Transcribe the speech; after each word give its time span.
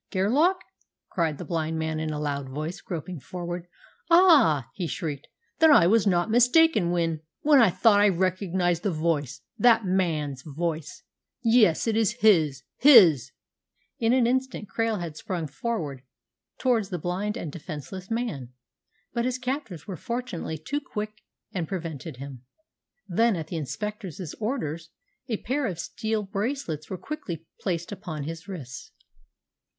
"Gerlach!" 0.09 0.57
cried 1.11 1.37
the 1.37 1.45
blind 1.45 1.77
man 1.77 1.99
in 1.99 2.09
a 2.09 2.19
loud 2.19 2.49
voice, 2.49 2.81
groping 2.81 3.19
forward. 3.19 3.67
"Ah," 4.09 4.71
he 4.73 4.87
shrieked, 4.87 5.27
"then 5.59 5.69
I 5.71 5.85
was 5.85 6.07
not 6.07 6.31
mistaken 6.31 6.89
when 6.89 7.21
when 7.41 7.61
I 7.61 7.69
thought 7.69 7.99
I 7.99 8.09
recognised 8.09 8.81
the 8.81 8.89
voice! 8.91 9.41
That 9.59 9.85
man's 9.85 10.41
voice! 10.41 11.03
Yes, 11.43 11.85
it 11.85 11.95
is 11.95 12.13
his 12.13 12.63
his!" 12.77 13.31
In 13.99 14.11
an 14.11 14.25
instant 14.25 14.67
Krail 14.67 14.99
had 14.99 15.17
sprung 15.17 15.45
forward 15.45 16.01
towards 16.57 16.89
the 16.89 16.97
blind 16.97 17.37
and 17.37 17.51
defenceless 17.51 18.09
man, 18.09 18.49
but 19.13 19.23
his 19.25 19.37
captors 19.37 19.85
were 19.85 19.97
fortunately 19.97 20.57
too 20.57 20.79
quick 20.81 21.21
and 21.51 21.67
prevented 21.67 22.17
him. 22.17 22.41
Then, 23.07 23.35
at 23.35 23.49
the 23.49 23.57
inspector's 23.57 24.33
orders, 24.39 24.89
a 25.27 25.37
pair 25.43 25.67
of 25.67 25.77
steel 25.77 26.23
bracelets 26.23 26.89
were 26.89 26.97
quickly 26.97 27.45
placed 27.59 27.91
upon 27.91 28.23
his 28.23 28.47
wrists. 28.47 28.93